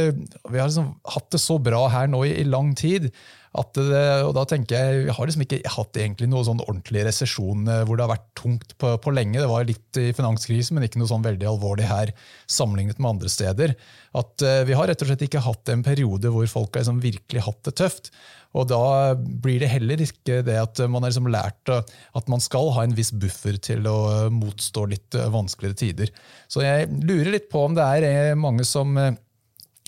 [0.50, 3.08] vi har liksom hatt det så bra her nå i, i lang tid
[3.52, 7.66] det, og da tenker jeg, Vi har liksom ikke hatt egentlig noe sånn ordentlig resesjon
[7.68, 9.40] eh, hvor det har vært tungt på, på, lenge.
[9.42, 12.14] Det var litt i finanskrisen, men ikke noe sånn veldig alvorlig her
[12.48, 13.74] sammenlignet med andre steder.
[14.16, 17.02] At uh, Vi har rett og slett ikke hatt en periode hvor folk har liksom
[17.04, 18.08] virkelig hatt det tøft.
[18.56, 18.80] Og Da
[19.16, 22.96] blir det heller ikke det at man har liksom lært at man skal ha en
[22.96, 26.12] viss buffer til å motstå litt vanskeligere tider.
[26.52, 28.96] Så jeg lurer litt på om det er mange som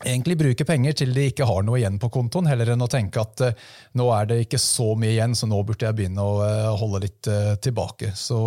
[0.02, 3.22] egentlig bruke penger til de ikke har noe igjen på kontoen, heller enn å tenke
[3.22, 6.40] at uh, nå er det ikke så mye igjen, så nå burde jeg begynne å
[6.42, 8.14] uh, holde litt uh, tilbake.
[8.18, 8.40] Så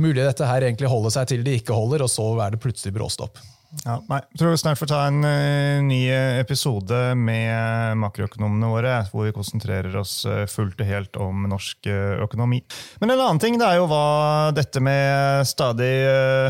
[0.00, 2.96] mulig dette her egentlig holder seg til de ikke holder, og så er det plutselig
[2.96, 3.42] bråstopp.
[3.82, 5.98] Ja, nei, jeg tror vi snart får ta en uh, ny
[6.38, 12.22] episode med makroøkonomene våre, hvor vi konsentrerer oss uh, fullt og helt om norsk uh,
[12.24, 12.60] økonomi.
[13.02, 15.90] Men en annen ting det er jo hva dette med stadig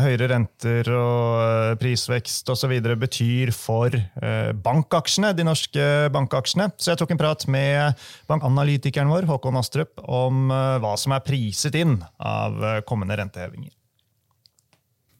[0.05, 2.75] høyere renter og prisvekst osv.
[3.01, 3.93] betyr for
[4.63, 6.69] bankaksjene, de norske bankaksjene.
[6.77, 11.75] Så jeg tok en prat med bankanalytikeren vår, Håkon Astrup, om hva som er priset
[11.79, 13.73] inn av kommende rentehevinger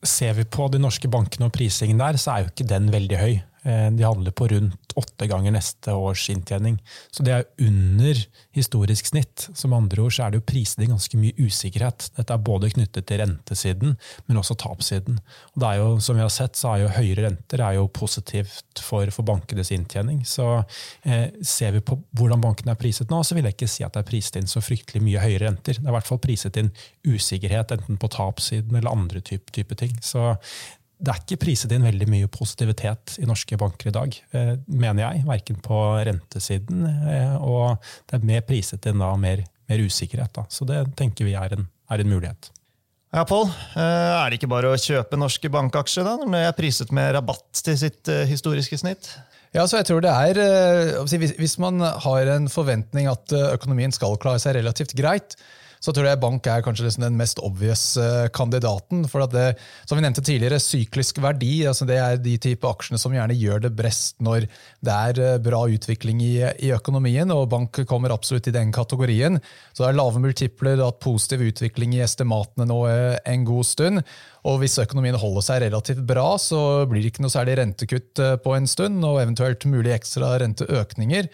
[0.05, 3.21] ser vi på de norske bankene og prisingen der, så er jo ikke den veldig
[3.21, 3.37] høy.
[3.67, 6.77] Eh, de handler på rundt åtte ganger neste års inntjening.
[7.11, 8.21] Så det er under
[8.55, 9.49] historisk snitt.
[9.53, 12.07] Som andre ord så er det jo priset i ganske mye usikkerhet.
[12.17, 15.19] Dette er både knyttet til rentesiden, men også tapssiden.
[15.53, 17.89] Og det er jo, som vi har sett, så er jo høyere renter er jo
[17.91, 20.23] positivt for, for bankenes inntjening.
[20.25, 20.47] Så
[21.03, 23.93] eh, ser vi på hvordan bankene er priset nå, så vil jeg ikke si at
[23.93, 25.77] det er priset inn så fryktelig mye høyere renter.
[25.77, 26.71] Det er i hvert fall priset inn
[27.05, 29.93] usikkerhet, enten på tapssiden eller andre type, type ting.
[30.01, 30.31] Så
[30.97, 35.03] det er ikke priset inn veldig mye positivitet i norske banker i dag, eh, mener
[35.03, 35.25] jeg.
[35.27, 37.77] Verken på rentesiden, eh, og
[38.09, 40.33] det er mer priset inn da mer, mer usikkerhet.
[40.33, 40.45] Da.
[40.49, 42.49] Så det tenker vi er en, er en mulighet.
[43.13, 43.45] Ja, Pål.
[43.77, 47.13] Eh, er det ikke bare å kjøpe norske bankaksjer da, når de er priset med
[47.15, 49.13] rabatt til sitt historiske snitt?
[49.53, 50.97] Ja, så jeg tror det er,
[51.39, 55.37] Hvis man har en forventning at økonomien skal klare seg relativt greit,
[55.83, 59.05] så tror jeg bank er kanskje liksom den mest obvious eh, kandidaten.
[59.09, 59.47] For at det,
[59.87, 63.65] som vi nevnte tidligere, syklisk verdi altså det er de type aksjene som gjerne gjør
[63.67, 64.47] det best når
[64.85, 66.35] det er eh, bra utvikling i,
[66.65, 69.39] i økonomien, og bank kommer absolutt i den kategorien.
[69.71, 74.05] Så det er lave multipler, hatt positiv utvikling i estimatene nå eh, en god stund.
[74.47, 78.53] Og hvis økonomien holder seg relativt bra, så blir det ikke noe særlig rentekutt på
[78.55, 81.27] en stund, og eventuelt mulig ekstra renteøkninger.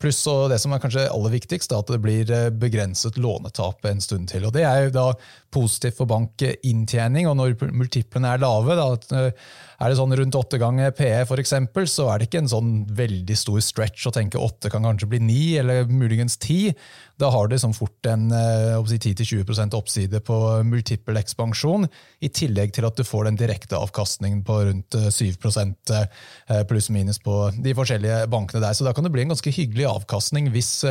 [0.00, 4.00] Pluss det som er kanskje aller viktigst, er at det blir eh, begrenset lånetap en
[4.00, 4.46] stund til.
[4.48, 5.06] Og Det er jo da
[5.52, 8.86] positivt for bankinntjening, og når multiplene er lave, da,
[9.18, 11.54] eh, er det sånn rundt åtte ganger PE f.eks.,
[11.88, 15.20] så er det ikke en sånn veldig stor stretch å tenke åtte kan kanskje bli
[15.24, 16.74] ni, eller muligens ti.
[17.20, 20.36] Da har du sånn fort en 10-20 eh, oppside på
[20.68, 21.88] multiple ekspansjon,
[22.20, 27.22] i tillegg til at du får den direkte avkastningen på rundt 7 eh, eh, pluss-minus
[27.24, 28.76] på de forskjellige bankene der.
[28.76, 30.82] Så da kan det bli en ganske hyggelig avkastning hvis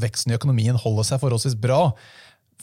[0.00, 1.92] veksten i økonomien holder seg forholdsvis bra.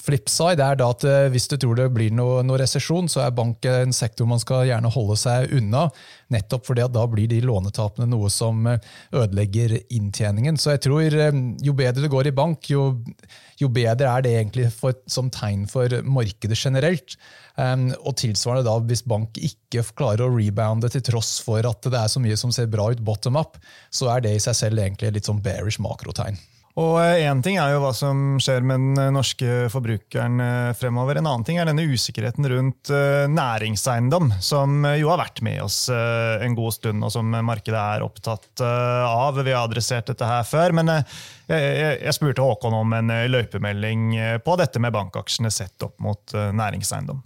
[0.01, 3.36] Flipside er da at eh, hvis du tror det blir noe, noe resesjon, så er
[3.38, 5.88] bank en sektor man skal gjerne holde seg unna.
[6.34, 8.82] Nettopp fordi at da blir de lånetapene noe som eh,
[9.13, 10.58] ødelegger inntjeningen.
[10.62, 12.88] Så jeg tror eh, jo bedre det går i bank, jo,
[13.62, 17.17] jo bedre er det egentlig for, som tegn for markedet generelt.
[17.60, 21.99] Um, og tilsvarende da, Hvis bank ikke klarer å rebounde til tross for at det
[21.99, 23.60] er så mye som ser bra ut bottom up,
[23.91, 26.39] så er det i seg selv egentlig litt sånn bearish makrotegn.
[26.79, 30.71] Og Én eh, ting er jo hva som skjer med den eh, norske forbrukeren eh,
[30.77, 31.19] fremover.
[31.19, 32.91] En annen ting er denne usikkerheten rundt
[33.31, 38.63] næringseiendom, som jo har vært med oss en god stund, og som markedet er opptatt
[38.63, 39.38] av.
[39.39, 40.75] Vi har adressert dette her før.
[40.77, 40.91] Men
[41.47, 47.21] jeg spurte Håkon om en løypemelding på dette med bankaksjene sett opp mot næringseiendom.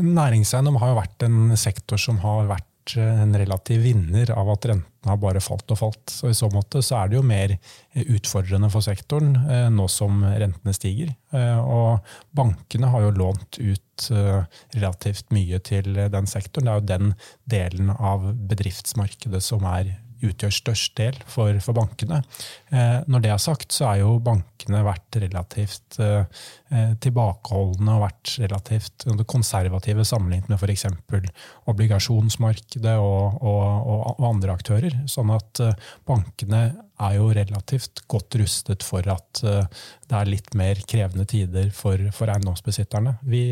[0.00, 5.10] Næringseiendom har jo vært en sektor som har vært en relativ vinner av at rentene
[5.10, 6.12] har bare falt og falt.
[6.12, 7.56] Så I så måte så er det jo mer
[7.94, 11.14] utfordrende for sektoren eh, nå som rentene stiger.
[11.36, 12.04] Eh, og
[12.36, 14.42] bankene har jo lånt ut eh,
[14.76, 16.68] relativt mye til den sektoren.
[16.68, 17.14] Det er jo den
[17.56, 19.94] delen av bedriftsmarkedet som er
[20.26, 22.20] utgjør størst del for, for bankene.
[22.70, 26.24] Eh, når det er sagt, så er jo bankene vært relativt eh,
[26.70, 30.86] eh tilbakeholdne og vært relativt konservative sammenlignet med f.eks.
[31.70, 33.64] obligasjonsmarkedet og, og,
[34.12, 35.00] og, andre aktører.
[35.10, 36.64] Sånn at eh, bankene
[37.00, 42.00] er jo relativt godt rustet for at eh, det er litt mer krevende tider for,
[42.14, 43.16] for eiendomsbesitterne.
[43.22, 43.42] Vi,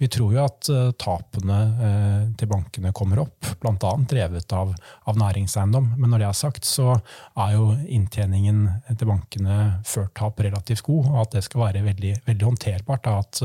[0.00, 3.92] vi, tror jo at eh, tapene eh, til bankene kommer opp, bl.a.
[4.10, 4.74] drevet av,
[5.04, 5.92] av, næringseiendom.
[5.98, 11.12] Men når det er sagt, så er jo inntjeningen til bankene før tap relativt god,
[11.12, 13.10] og at det skal være veldig, veldig håndterbart.
[13.10, 13.44] At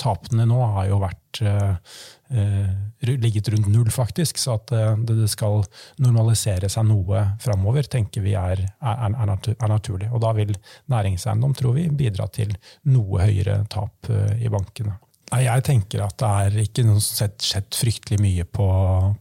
[0.00, 4.38] tapene nå har jo vært eh, ligget rundt null, faktisk.
[4.38, 5.62] Så at eh, det skal
[6.02, 10.10] normalisere seg noe framover, tenker vi er, er, er, naturlig.
[10.12, 10.54] Og da vil
[10.92, 12.54] næringseiendom, tror vi, bidra til
[12.90, 14.98] noe høyere tap eh, i bankene.
[15.34, 18.66] Jeg tenker at det er ikke sett, skjedd fryktelig mye på,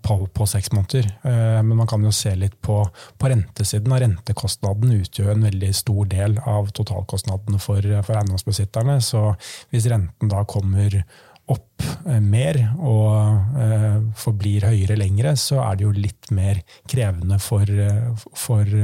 [0.03, 1.07] på, på, seks måneder.
[1.25, 2.81] Eh, men man kan jo se litt på,
[3.17, 3.95] på rentesiden.
[4.03, 8.99] Rentekostnaden utgjør en veldig stor del av totalkostnadene for, for eiendomsbesitterne.
[9.01, 9.31] Så
[9.73, 11.01] hvis renten da kommer
[11.51, 17.39] opp eh, mer og eh, forblir høyere lengre, så er det jo litt mer krevende
[17.43, 18.75] for, eh, for,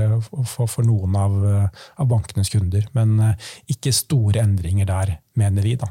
[0.44, 2.88] for, for noen av, av, bankenes kunder.
[2.98, 3.16] Men
[3.72, 5.88] ikke store endringer der, mener vi, da,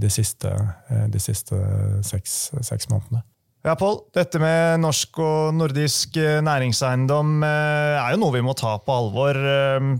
[0.00, 0.52] de siste,
[0.88, 1.58] de siste
[2.06, 3.20] seks, seks månedene.
[3.60, 3.98] Ja, Pål.
[4.16, 9.36] Dette med norsk og nordisk næringseiendom er jo noe vi må ta på alvor.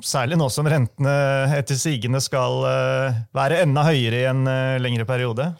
[0.01, 1.13] Særlig nå som rentene
[1.59, 2.63] etter sigende skal
[3.37, 4.49] være enda høyere i en
[4.81, 5.51] lengre periode.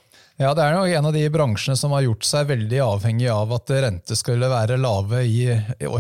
[0.41, 3.51] Ja, Det er nok en av de bransjene som har gjort seg veldig avhengig av
[3.59, 5.91] at rente skulle være lave i, i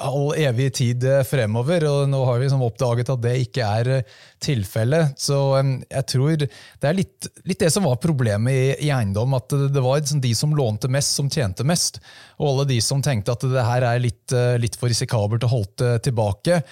[0.00, 1.84] all evig tid fremover.
[1.84, 3.90] og Nå har vi liksom oppdaget at det ikke er
[4.40, 5.20] tilfellet.
[5.20, 5.36] Så
[5.84, 9.36] jeg tror det er litt, litt det som var problemet i, i eiendom.
[9.36, 12.00] At det, var liksom de som lånte mest, som tjente mest.
[12.40, 14.32] Og alle de som tenkte at det her er litt,
[14.64, 16.62] litt for risikabelt og holdt tilbake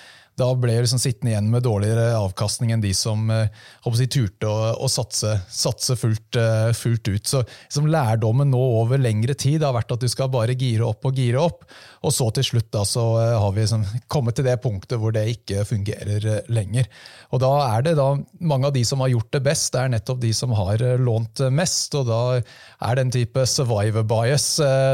[0.40, 3.50] da ble jeg liksom sittende igjen med dårligere avkastning enn de som eh,
[3.98, 7.28] si, turte å, å satse, satse fullt, uh, fullt, ut.
[7.28, 11.04] Så liksom, Lærdommen nå over lengre tid har vært at du skal bare gire opp
[11.08, 11.66] og gire opp.
[12.02, 15.12] Og så til slutt da, så uh, har vi liksom, kommet til det punktet hvor
[15.12, 16.88] det ikke fungerer lenger.
[17.32, 18.08] Og Da er det da
[18.40, 21.44] mange av de som har gjort det best, det er nettopp de som har lånt
[21.52, 21.92] mest.
[22.00, 24.48] og Da er den type survivor bias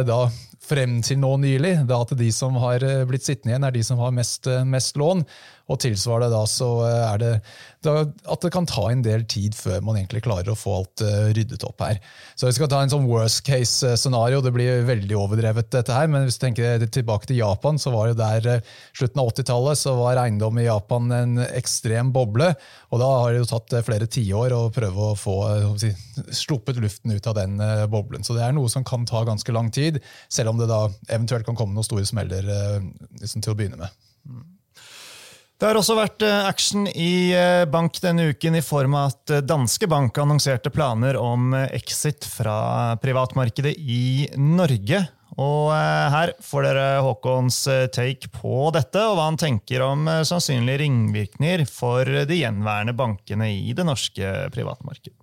[0.09, 0.25] da
[0.69, 3.85] frem til nå nylig, da at de som har eh, blitt sittende igjen, er de
[3.87, 5.25] som har mest, eh, mest lån.
[5.69, 7.33] Og tilsvarende da så eh, er det
[7.85, 11.03] da, at det kan ta en del tid før man egentlig klarer å få alt
[11.05, 12.01] uh, ryddet opp her.
[12.35, 14.41] Så vi skal ta en sånn worst case-scenario.
[14.43, 18.11] Det blir veldig overdrevet, dette her, men hvis du tenker tilbake til Japan, så var
[18.11, 22.51] det der uh, slutten av 80-tallet så var eiendom i Japan en ekstrem boble.
[22.91, 25.39] Og da har det jo tatt uh, flere tiår å prøve å få
[25.79, 25.95] si,
[26.35, 28.27] sluppet luften ut av den boblen.
[28.27, 31.47] Så det er noe som kan ta ganske lang tid, selv om det da eventuelt
[31.47, 32.43] kan komme noen store smeller
[33.21, 34.58] liksom, til å begynne med.
[35.59, 39.33] Det har også vært eh, action i eh, bank denne uken i form av at
[39.35, 45.03] eh, Danske Bank annonserte planer om exit fra privatmarkedet i Norge.
[45.39, 47.59] Og her får dere Håkons
[47.95, 53.71] take på dette, og hva han tenker om sannsynlige ringvirkninger for de gjenværende bankene i
[53.71, 55.15] det norske privatmarkedet.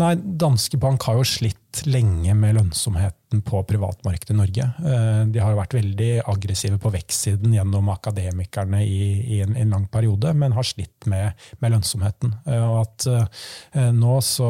[0.00, 4.64] Nei, Danske Bank har jo slitt lenge med lønnsomheten på privatmarkedet i Norge.
[4.64, 9.02] Eh, de har jo vært veldig aggressive på vekstsiden gjennom akademikerne i,
[9.36, 12.32] i en, en, lang periode, men har slitt med, med lønnsomheten.
[12.48, 14.48] Eh, og at eh, Nå så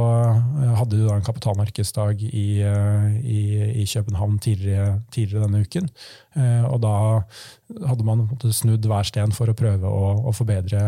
[0.79, 5.89] hadde du da en kapitalmarkedsdag i, i, København tidligere, tidligere, denne uken.
[6.69, 6.93] Og da
[7.89, 10.81] hadde man snudd hver sten for å prøve å, å forbedre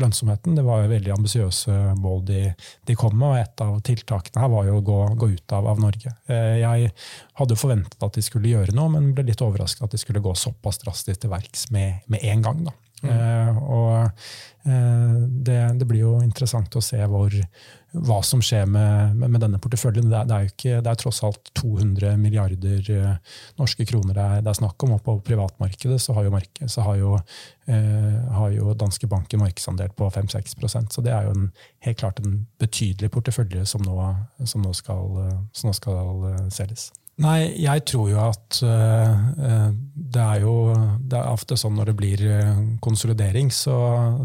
[0.00, 0.56] lønnsomheten.
[0.58, 2.42] Det var veldig ambisiøse mål de,
[2.88, 5.66] de kom med, og et av tiltakene her var jo å gå, gå ut av,
[5.66, 6.14] av, Norge.
[6.30, 6.92] Eh, jeg
[7.40, 10.32] hadde forventet at de skulle gjøre noe, men ble litt overrasket at de skulle gå
[10.38, 12.64] såpass drastisk til verks med, med en gang.
[12.68, 12.74] Da.
[13.04, 13.10] Mm.
[13.12, 13.94] Uh, og
[14.66, 17.34] uh, det, det, blir jo interessant å se hvor,
[17.92, 20.08] hva som skjer med, med, med denne porteføljen.
[20.10, 24.24] Det er, det, er ikke, det er, tross alt 200 milliarder uh, norske kroner det
[24.24, 24.96] er, det er, snakk om.
[24.96, 27.14] Og på privatmarkedet så har jo, marked, så har jo,
[27.64, 31.46] har jo danske bank en markedsandel på 5-6% Så det er jo en,
[31.86, 33.96] helt klart en betydelig portefølje som nå,
[34.44, 35.16] som nå skal,
[35.56, 36.90] som skal selges.
[37.22, 39.70] Nei, jeg tror jo at uh,
[40.14, 40.54] det er jo
[41.04, 43.76] det er ofte sånn når det blir eh, konsolidering, så,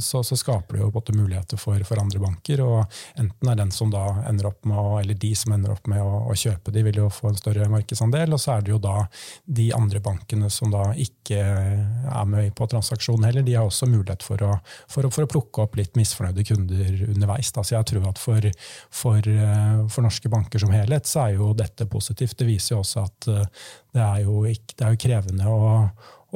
[0.01, 2.61] så, så skaper det jo både muligheter for, for, andre banker.
[2.63, 6.01] og Enten er den som da ender opp med eller de som ender opp med
[6.01, 8.33] å, å, kjøpe, de vil jo få en større markedsandel.
[8.33, 9.03] Og så er det jo da
[9.45, 14.25] de andre bankene som da ikke er med på transaksjonen heller, de har også mulighet
[14.25, 14.55] for å,
[14.89, 17.51] for for å plukke opp litt misfornøyde kunder underveis.
[17.55, 17.65] Da.
[17.65, 18.49] Så jeg tror at for,
[18.93, 22.37] for norske banker som helhet så er jo dette positivt.
[22.39, 25.69] Det viser jo også at eh, det er jo, ikke, det er jo krevende å,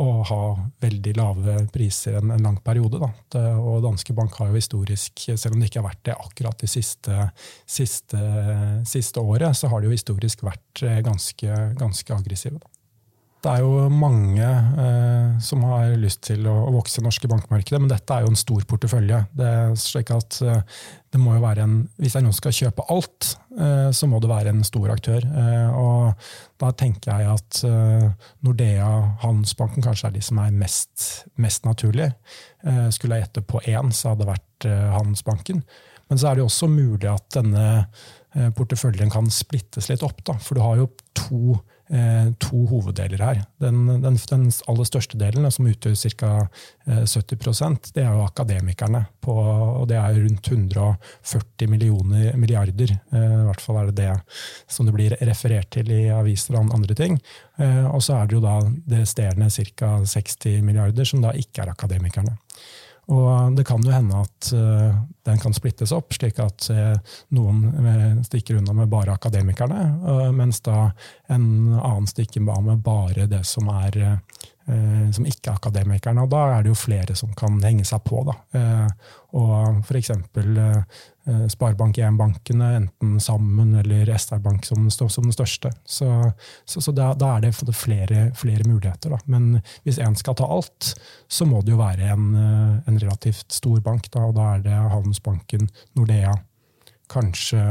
[0.02, 0.42] å, ha
[0.84, 3.02] veldig lave priser en, en lang periode.
[3.34, 6.66] Det, og Danske Bank har jo historisk, selv om det ikke har vært det akkurat
[6.66, 7.30] det siste,
[7.66, 8.22] siste,
[8.90, 12.60] siste året, så har de jo historisk vært eh, ganske, ganske aggressive.
[12.60, 12.73] Da.
[13.44, 17.82] Det er jo mange eh, som har lyst til å, å vokse i norske bankmarkedet,
[17.82, 19.18] men dette er jo en stor portefølje.
[19.36, 20.62] Det er slik at eh,
[21.12, 24.54] det må jo være en, Hvis noen skal kjøpe alt, eh, så må det være
[24.54, 25.28] en stor aktør.
[25.28, 26.24] Eh, og
[26.64, 28.08] da tenker jeg at eh,
[28.48, 28.90] Nordea,
[29.26, 32.14] Handelsbanken kanskje er de som er mest, mest naturlige.
[32.64, 35.60] Eh, skulle jeg gjette på én, så hadde det vært Handelsbanken.
[36.08, 37.68] Men så er det jo også mulig at denne
[38.56, 40.24] porteføljen kan splittes litt opp.
[40.24, 40.88] Da, for du har jo
[41.20, 41.58] to
[42.40, 43.42] to hoveddeler her.
[43.62, 46.30] Den, den, den, aller største delen, som utgjør ca.
[46.88, 49.06] 70% det er jo akademikerne.
[49.24, 49.36] På,
[49.82, 52.96] og det er rundt 140 millioner, milliarder.
[53.14, 54.16] Eh, I hvert fall er det det
[54.68, 57.20] som det blir referert til i aviser og andre ting.
[57.62, 59.94] Eh, og så er det jo da det resterende ca.
[60.04, 62.38] 60 milliarder, som da ikke er akademikerne.
[63.12, 64.96] Og det kan jo hende at uh,
[65.28, 66.94] den kan splittes opp, slik at uh,
[67.36, 69.82] noen uh, stikker unna med bare akademikerne,
[70.36, 70.86] mens da
[71.28, 74.00] en annen stikker av med bare det som er
[74.64, 76.24] som ikke er akademikerne.
[76.24, 78.22] Og da er det jo flere som kan henge seg på.
[78.30, 78.36] Da.
[79.36, 80.56] og for eksempel
[81.26, 85.72] Eh, Sparebank1-bankene, enten sammen eller SR Bank som, som den største.
[85.86, 86.32] Så,
[86.66, 89.14] så, så da, da, er det flere, flere muligheter.
[89.14, 89.20] Da.
[89.32, 90.92] Men hvis én skal ta alt,
[91.32, 94.12] så må det jo være en, eh, en relativt stor bank.
[94.12, 96.36] Da, og da er det Handelsbanken, Nordea,
[97.14, 97.64] kanskje,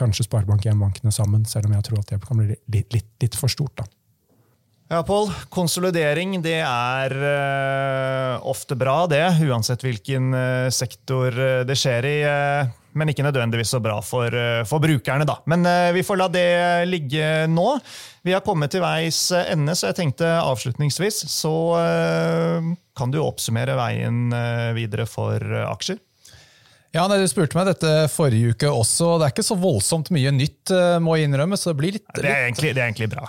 [0.00, 3.52] kanskje Sparebank1-bankene sammen, selv om jeg tror at det kan bli litt, litt, litt for
[3.52, 3.76] stort.
[3.78, 3.86] da.
[4.86, 5.32] Ja, Pål.
[5.50, 9.24] Konsolidering det er uh, ofte bra, det.
[9.42, 12.18] Uansett hvilken uh, sektor uh, det skjer i.
[12.96, 14.32] men ikke nødvendigvis så bra for,
[14.64, 15.34] for brukerne, da.
[15.44, 17.66] Men vi får la det ligge nå.
[18.24, 21.52] Vi har kommet til veis ende, så jeg tenkte avslutningsvis så
[22.96, 24.32] kan du oppsummere veien
[24.78, 26.00] videre for aksjer.
[26.96, 29.18] Ja, nei, Du spurte meg dette forrige uke også.
[29.18, 30.72] Det er ikke så voldsomt mye nytt,
[31.04, 31.60] må jeg innrømme.
[31.60, 32.08] så Det blir litt...
[32.16, 33.28] Det er egentlig, det er egentlig bra.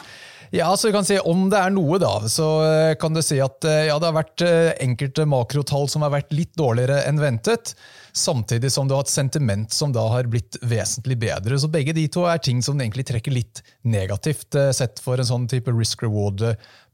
[0.56, 3.40] Ja, så du kan si Om det er noe, da, så eh, kan du si
[3.44, 7.20] at eh, ja, det har vært eh, enkelte makrotall som har vært litt dårligere enn
[7.22, 7.76] ventet.
[8.18, 11.60] Samtidig som du har et sentiment som da har blitt vesentlig bedre.
[11.62, 15.48] Så begge de to er ting som egentlig trekker litt negativt, sett for en sånn
[15.52, 16.44] type risk reward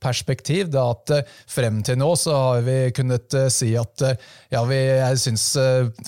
[0.03, 0.69] perspektiv.
[0.74, 4.63] Da at eh, Frem til nå så har vi kunnet eh, si at eh, ja,
[4.67, 5.45] vi, jeg syns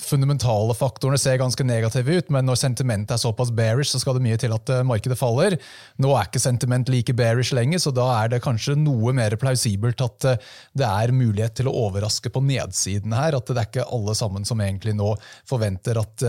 [0.02, 4.24] fundamentale faktorene ser ganske negative ut, men når sentimentet er såpass bearish, så skal det
[4.24, 5.56] mye til at markedet faller.
[6.02, 10.02] Nå er ikke sentiment like bearish lenger, så da er det kanskje noe mer plausibelt
[10.04, 10.28] at
[10.76, 13.36] det er mulighet til å overraske på nedsiden her.
[13.38, 15.05] At det er ikke alle sammen som egentlig nå
[15.48, 16.24] forventer at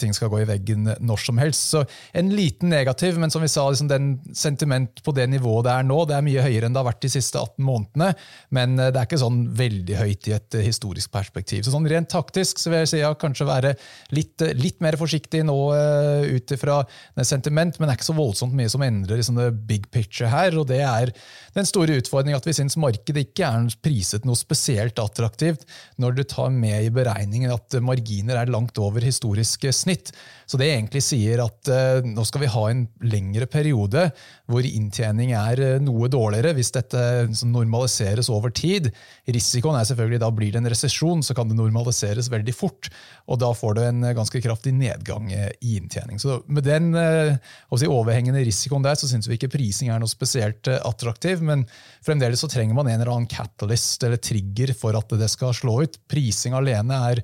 [0.00, 1.68] ting skal gå i veggen når som helst.
[1.72, 1.82] Så
[2.16, 5.86] en liten negativ, men som vi sa, liksom den sentiment på det nivået det er
[5.86, 8.10] nå, det er mye høyere enn det har vært de siste 18 månedene,
[8.54, 11.64] men eh, det er ikke sånn veldig høyt i et eh, historisk perspektiv.
[11.64, 13.74] Så sånn Rent taktisk så vil jeg si ja, kanskje være
[14.16, 16.82] litt, litt mer forsiktig nå uh, ut ifra
[17.24, 20.56] sentiment, men det er ikke så voldsomt mye som endrer liksom det big picture her.
[20.60, 21.12] og Det er
[21.56, 25.64] den store utfordringen at vi syns markedet ikke er priset noe spesielt attraktivt
[26.02, 27.78] når du tar med i beregningen at
[28.18, 30.12] marginer er langt over historisk snitt.
[30.46, 34.08] Så det egentlig sier at uh, nå skal vi ha en lengre periode
[34.48, 36.54] hvor inntjening er noe dårligere.
[36.56, 38.90] hvis dette Eh, normaliseres over tid.
[39.28, 42.90] Risikoen er selvfølgelig da blir det en resesjon, så kan det normaliseres veldig fort.
[43.28, 46.20] Og da får du en eh, ganske kraftig nedgang eh, i inntjening.
[46.22, 50.68] Så med den si, overhengende risikoen der, så syns vi ikke prising er noe spesielt
[50.78, 51.42] attraktiv.
[51.44, 51.66] Men
[52.06, 55.80] fremdeles så trenger man en eller annen catalyst eller trigger for at det skal slå
[55.84, 56.00] ut.
[56.10, 57.22] Prising alene er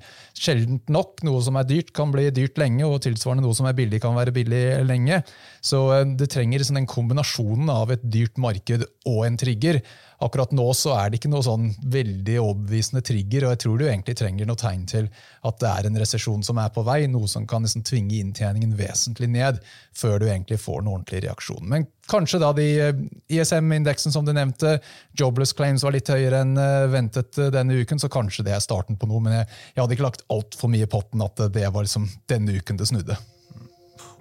[0.75, 1.23] sjeldent nok.
[1.23, 4.15] Noe som er dyrt, kan bli dyrt lenge, og tilsvarende noe som er billig, kan
[4.15, 5.23] være billig lenge.
[5.61, 9.81] Så det trenger sånn den kombinasjonen av et dyrt marked og en trigger.
[10.23, 13.85] Akkurat nå så er det ikke noe sånn veldig overbevisende trigger, og jeg tror du
[13.87, 15.09] egentlig trenger noe tegn til
[15.45, 18.77] at det er en resesjon som er på vei, noe som kan liksom tvinge inntjeningen
[18.79, 19.59] vesentlig ned,
[19.95, 21.67] før du egentlig får en ordentlig reaksjon.
[21.71, 23.03] Men kanskje da de eh,
[23.35, 24.77] ISM-indeksen som du nevnte,
[25.19, 28.63] jobless claims var litt høyere enn eh, ventet eh, denne uken, så kanskje det er
[28.63, 31.67] starten på noe, men jeg, jeg hadde ikke lagt altfor mye i potten at det
[31.67, 33.19] var liksom denne uken det snudde.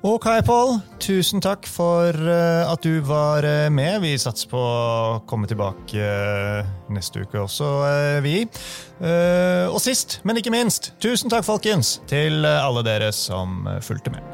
[0.05, 0.75] Ok, Pål.
[1.01, 4.03] Tusen takk for uh, at du var uh, med.
[4.03, 6.61] Vi satser på å komme tilbake uh,
[6.93, 7.71] neste uke også,
[8.21, 8.45] vi.
[9.01, 14.34] og sist, men ikke minst, tusen takk, folkens, til alle dere som fulgte med.